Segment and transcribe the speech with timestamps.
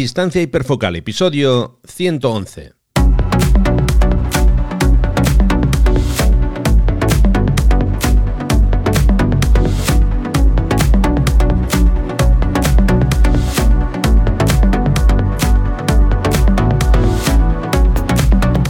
[0.00, 2.72] Distancia hiperfocal, episodio 111.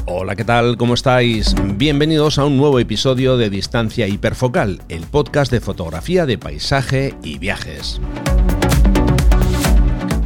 [0.07, 0.77] Hola, ¿qué tal?
[0.77, 1.55] ¿Cómo estáis?
[1.77, 7.39] Bienvenidos a un nuevo episodio de Distancia Hiperfocal, el podcast de fotografía de paisaje y
[7.39, 8.01] viajes.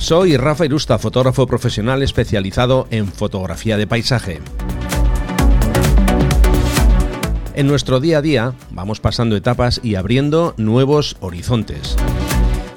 [0.04, 4.38] Soy Rafa Irusta, fotógrafo profesional especializado en fotografía de paisaje.
[7.54, 11.96] En nuestro día a día vamos pasando etapas y abriendo nuevos horizontes.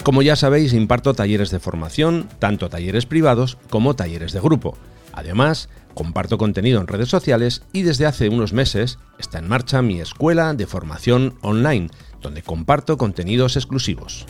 [0.03, 4.77] Como ya sabéis, imparto talleres de formación, tanto talleres privados como talleres de grupo.
[5.11, 9.99] Además, comparto contenido en redes sociales y desde hace unos meses está en marcha mi
[9.99, 11.89] escuela de formación online,
[12.21, 14.25] donde comparto contenidos exclusivos.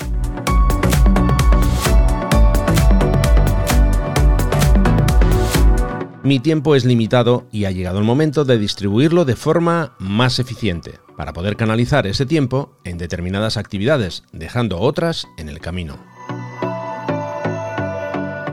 [6.28, 11.00] Mi tiempo es limitado y ha llegado el momento de distribuirlo de forma más eficiente,
[11.16, 15.96] para poder canalizar ese tiempo en determinadas actividades, dejando otras en el camino.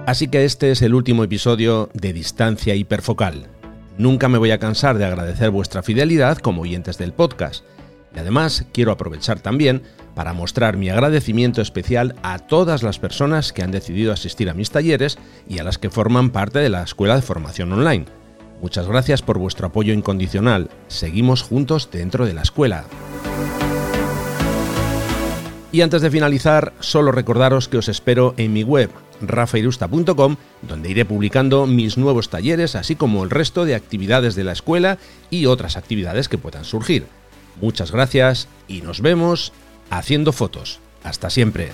[0.07, 3.49] Así que este es el último episodio de Distancia Hiperfocal.
[3.99, 7.65] Nunca me voy a cansar de agradecer vuestra fidelidad como oyentes del podcast.
[8.15, 9.83] Y además quiero aprovechar también
[10.15, 14.71] para mostrar mi agradecimiento especial a todas las personas que han decidido asistir a mis
[14.71, 18.07] talleres y a las que forman parte de la Escuela de Formación Online.
[18.61, 20.71] Muchas gracias por vuestro apoyo incondicional.
[20.89, 22.85] Seguimos juntos dentro de la escuela.
[25.73, 31.05] Y antes de finalizar, solo recordaros que os espero en mi web rafairusta.com, donde iré
[31.05, 34.99] publicando mis nuevos talleres, así como el resto de actividades de la escuela
[35.31, 37.07] y otras actividades que puedan surgir.
[37.61, 39.53] Muchas gracias y nos vemos
[39.91, 40.81] haciendo fotos.
[41.03, 41.71] Hasta siempre.